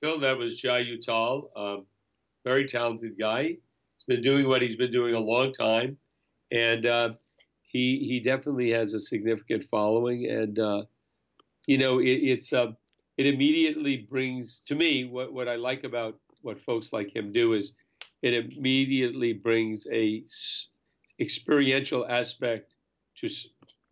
[0.00, 1.86] Phil, that was Jai Uttal, um,
[2.44, 3.42] very talented guy.
[3.42, 5.96] He's been doing what he's been doing a long time,
[6.50, 7.14] and uh,
[7.62, 10.26] he he definitely has a significant following.
[10.26, 10.82] And uh,
[11.66, 12.72] you know, it, it's uh,
[13.16, 17.54] it immediately brings to me what what I like about what folks like him do
[17.54, 17.74] is
[18.22, 20.22] it immediately brings a
[21.18, 22.74] experiential aspect
[23.18, 23.28] to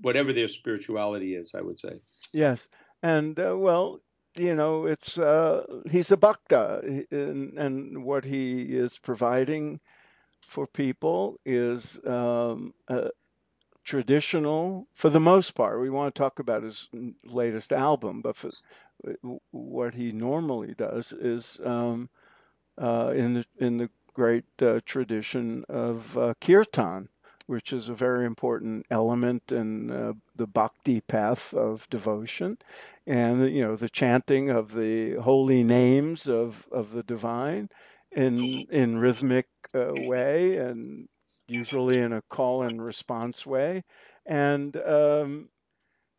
[0.00, 1.54] whatever their spirituality is.
[1.54, 2.00] I would say.
[2.32, 2.68] Yes,
[3.02, 4.00] and uh, well,
[4.36, 9.80] you know, it's uh, he's a bhakta, and, and what he is providing
[10.40, 13.08] for people is um, uh,
[13.84, 15.80] traditional for the most part.
[15.80, 16.88] We want to talk about his
[17.24, 18.50] latest album, but for,
[19.50, 22.08] what he normally does is um,
[22.80, 27.08] uh, in the in the great uh, tradition of uh, kirtan,
[27.52, 32.58] which is a very important element in uh, the bhakti path of devotion,
[33.06, 37.68] and you know the chanting of the holy names of of the divine
[38.12, 41.08] in in rhythmic uh, way and
[41.48, 43.84] usually in a call and response way,
[44.26, 45.48] and um,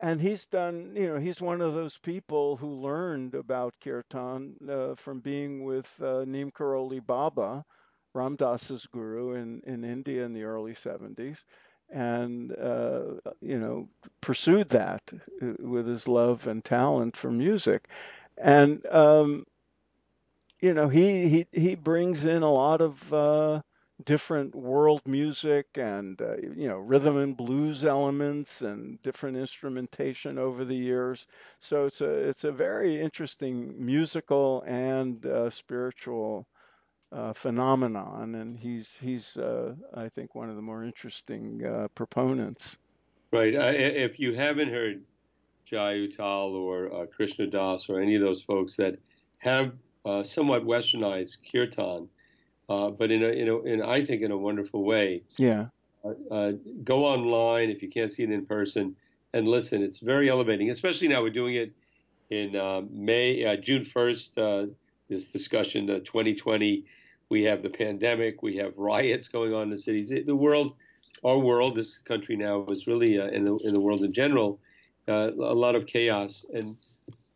[0.00, 4.94] and he's done, you know, he's one of those people who learned about kirtan uh,
[4.94, 7.64] from being with uh, Neem Karoli Baba,
[8.14, 11.44] Ram Dass's guru in, in India in the early 70s,
[11.90, 13.02] and, uh,
[13.40, 13.88] you know,
[14.20, 15.02] pursued that
[15.42, 17.88] uh, with his love and talent for music.
[18.38, 19.46] And, um,
[20.60, 23.60] you know, he, he, he brings in a lot of uh,
[24.04, 30.64] different world music and uh, you know rhythm and blues elements and different instrumentation over
[30.64, 31.26] the years.
[31.60, 36.46] So it's a it's a very interesting musical and uh, spiritual
[37.34, 42.78] phenomenon, and he's he's uh, I think one of the more interesting uh, proponents.
[43.32, 43.56] Right.
[43.56, 45.02] I, if you haven't heard
[45.64, 48.98] Jai Uttal or uh, Krishna Das or any of those folks that
[49.38, 49.78] have
[50.24, 52.08] somewhat westernized kirtan,
[52.68, 55.22] uh, but in a, in a, in I think in a wonderful way.
[55.36, 55.66] Yeah.
[56.04, 58.96] Uh, uh, go online if you can't see it in person
[59.32, 59.82] and listen.
[59.82, 61.72] It's very elevating, especially now we're doing it
[62.30, 64.74] in uh, May, uh, June 1st.
[65.08, 66.84] this discussion, the 2020,
[67.30, 70.10] we have the pandemic, we have riots going on in the cities.
[70.10, 70.74] The world,
[71.24, 74.60] our world, this country now is really, in the, in the world in general,
[75.08, 76.44] a lot of chaos.
[76.52, 76.76] And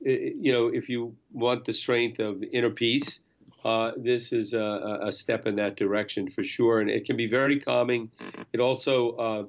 [0.01, 3.21] you know, if you want the strength of inner peace
[3.65, 6.81] uh, this is a, a, step in that direction for sure.
[6.81, 8.11] And it can be very calming.
[8.53, 9.45] It also, uh,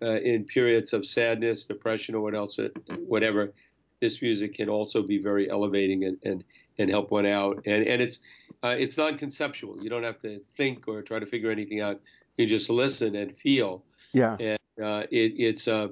[0.00, 2.68] uh, in periods of sadness, depression, or what else, uh,
[3.06, 3.52] whatever,
[4.00, 6.44] this music can also be very elevating and, and,
[6.78, 7.56] and help one out.
[7.66, 8.20] And, and it's,
[8.62, 9.82] uh, it's non conceptual.
[9.82, 12.00] You don't have to think or try to figure anything out.
[12.36, 13.84] You just listen and feel.
[14.12, 14.36] Yeah.
[14.38, 15.90] And uh, it, it's, it,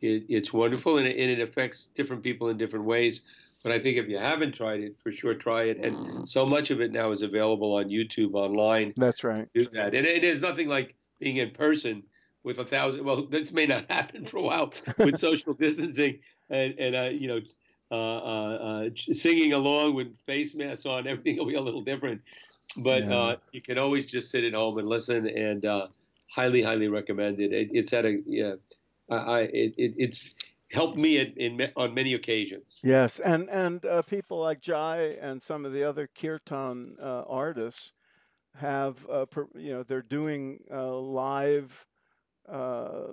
[0.00, 3.22] it's wonderful and it, and it affects different people in different ways.
[3.62, 5.78] But I think if you haven't tried it, for sure try it.
[5.78, 8.92] And so much of it now is available on YouTube online.
[8.96, 9.48] That's right.
[9.54, 12.02] Do that, and it is nothing like being in person
[12.42, 13.04] with a thousand.
[13.06, 16.18] Well, this may not happen for a while with social distancing
[16.50, 17.63] and, and uh, you know, uh, uh, uh
[18.96, 21.06] singing along with face masks on.
[21.08, 22.22] Everything will be a little different,
[22.76, 23.16] but yeah.
[23.16, 25.26] Uh, you can always just sit at home and listen.
[25.26, 25.88] And uh,
[26.28, 27.52] highly, highly recommended.
[27.52, 28.54] It, it's at a yeah.
[29.10, 30.34] I, it, it, it's
[30.70, 32.80] helped me in, in, on many occasions.
[32.82, 37.92] Yes, and and uh, people like Jai and some of the other kirtan uh, artists
[38.56, 41.86] have, uh, per, you know, they're doing uh, live
[42.48, 43.12] uh,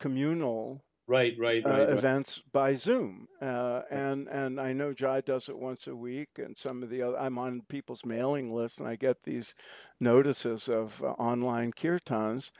[0.00, 2.52] communal right, uh, right, right, events right.
[2.52, 6.82] by Zoom, uh, and and I know Jai does it once a week, and some
[6.82, 7.18] of the other.
[7.18, 9.54] I'm on people's mailing list, and I get these
[10.00, 12.50] notices of uh, online kirtans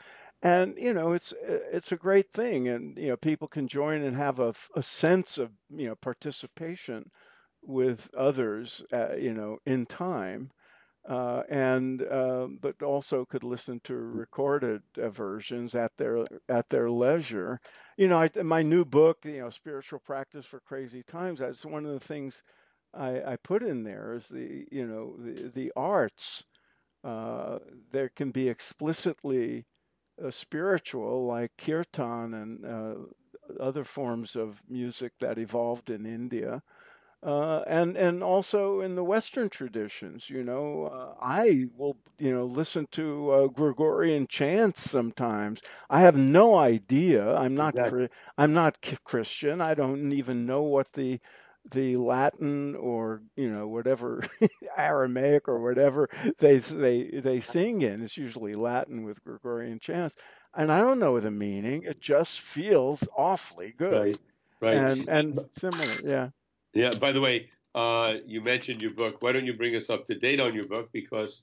[0.45, 4.17] and you know it's it's a great thing and you know people can join and
[4.17, 7.11] have a, a sense of you know participation
[7.63, 10.51] with others uh, you know in time
[11.09, 16.91] uh, and uh, but also could listen to recorded uh, versions at their at their
[16.91, 17.61] leisure
[17.97, 21.85] you know I, my new book you know spiritual practice for crazy times that's one
[21.87, 22.43] of the things
[22.95, 26.45] I, I put in there is the you know the, the arts
[27.05, 27.59] uh,
[27.93, 29.67] there can be explicitly
[30.25, 32.95] uh, spiritual, like kirtan and uh,
[33.63, 36.63] other forms of music that evolved in India.
[37.25, 42.45] Uh, and and also in the Western traditions, you know, uh, I will you know
[42.47, 45.61] listen to uh, Gregorian chants sometimes.
[45.91, 47.35] I have no idea.
[47.35, 48.09] I'm not exactly.
[48.39, 49.61] I'm not Christian.
[49.61, 51.21] I don't even know what the
[51.71, 54.23] the Latin or you know whatever
[54.77, 58.03] Aramaic or whatever they they they sing in.
[58.03, 60.17] It's usually Latin with Gregorian chants,
[60.55, 61.83] and I don't know the meaning.
[61.85, 64.07] It just feels awfully good.
[64.07, 64.21] Right,
[64.61, 66.31] right, and and similar, yeah.
[66.75, 66.91] Yeah.
[66.91, 69.23] By the way, uh, you mentioned your book.
[69.23, 71.43] Why don't you bring us up to date on your book because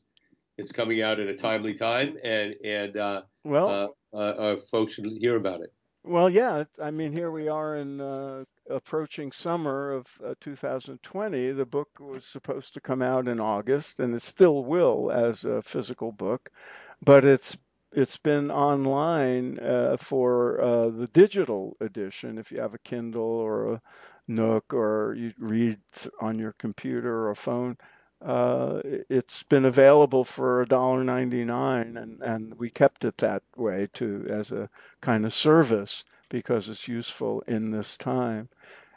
[0.57, 5.07] it's coming out at a timely time, and and uh, well, uh, uh, folks should
[5.19, 5.73] hear about it.
[6.03, 6.63] Well, yeah.
[6.81, 11.51] I mean, here we are in uh, approaching summer of uh, 2020.
[11.51, 15.61] The book was supposed to come out in August, and it still will as a
[15.61, 16.49] physical book,
[17.03, 17.57] but it's
[17.93, 22.37] it's been online uh, for uh, the digital edition.
[22.37, 23.81] If you have a Kindle or a
[24.35, 25.79] Nook, or you read
[26.19, 27.77] on your computer or phone,
[28.21, 34.51] uh, it's been available for $1.99 and, and we kept it that way too as
[34.51, 34.69] a
[35.01, 38.49] kind of service because it's useful in this time.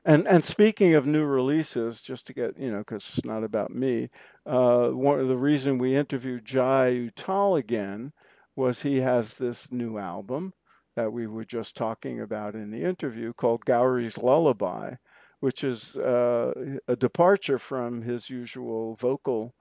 [0.04, 3.74] And and speaking of new releases, just to get you know, because it's not about
[3.74, 4.10] me.
[4.46, 8.12] Uh, one of the reason we interviewed Jai Uttal again
[8.56, 10.52] was he has this new album
[10.96, 14.94] that we were just talking about in the interview called Gowrie's Lullaby,
[15.40, 16.52] which is uh,
[16.88, 19.54] a departure from his usual vocal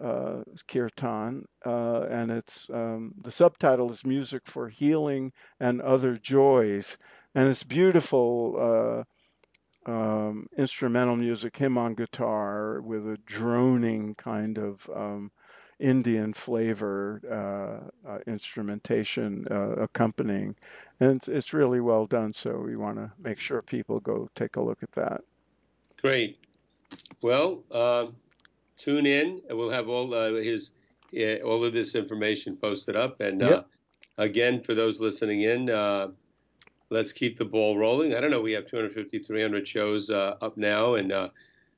[0.00, 6.98] uh, kirtan, uh, and it's um, the subtitle is "Music for Healing and Other Joys,"
[7.34, 9.04] and it's beautiful
[9.86, 15.30] uh, um, instrumental music, him on guitar with a droning kind of um,
[15.78, 17.20] Indian flavor
[18.06, 20.54] uh, uh, instrumentation uh, accompanying,
[21.00, 22.32] and it's, it's really well done.
[22.32, 25.20] So we want to make sure people go take a look at that.
[26.00, 26.38] Great.
[27.20, 28.16] Well, um,
[28.78, 29.42] tune in.
[29.50, 30.72] We'll have all uh, his
[31.16, 33.20] uh, all of this information posted up.
[33.20, 33.66] And uh, Yep.
[34.18, 36.08] again, for those listening in, uh,
[36.90, 38.14] let's keep the ball rolling.
[38.14, 38.40] I don't know.
[38.40, 41.28] We have 250, 300 shows uh, up now, and uh,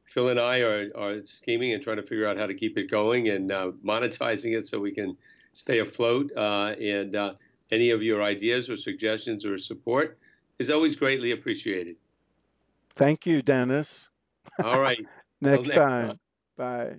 [0.09, 2.91] Phil and I are, are scheming and trying to figure out how to keep it
[2.91, 5.17] going and uh, monetizing it so we can
[5.53, 6.33] stay afloat.
[6.37, 7.35] Uh, and uh,
[7.71, 10.19] any of your ideas or suggestions or support
[10.59, 11.97] is always greatly appreciated.
[12.97, 14.09] Thank you, Dennis.
[14.63, 14.99] All right.
[15.41, 16.09] Next next time.
[16.09, 16.19] time.
[16.57, 16.99] Bye.